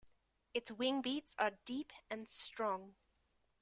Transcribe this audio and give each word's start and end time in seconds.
Its 0.55 0.71
wing 0.71 1.03
beats 1.03 1.35
are 1.37 1.59
deep 1.63 1.93
and 2.09 2.27
strong. 2.27 2.95